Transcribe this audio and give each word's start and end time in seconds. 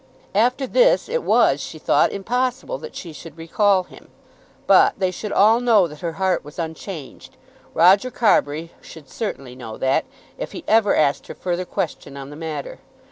After 0.33 0.65
this 0.65 1.07
it 1.07 1.21
was, 1.21 1.61
she 1.61 1.77
thought, 1.77 2.11
impossible 2.11 2.79
that 2.79 2.95
she 2.95 3.13
should 3.13 3.37
recall 3.37 3.83
him. 3.83 4.09
But 4.65 4.95
they 4.97 5.11
should 5.11 5.31
all 5.31 5.59
know 5.59 5.87
that 5.87 5.99
her 5.99 6.13
heart 6.13 6.43
was 6.43 6.57
unchanged. 6.57 7.37
Roger 7.75 8.09
Carbury 8.09 8.71
should 8.81 9.07
certainly 9.11 9.53
know 9.55 9.77
that, 9.77 10.05
if 10.39 10.53
he 10.53 10.63
ever 10.67 10.95
asked 10.95 11.27
her 11.27 11.35
further 11.35 11.65
question 11.65 12.17
on 12.17 12.31
the 12.31 12.35
matter. 12.35 12.79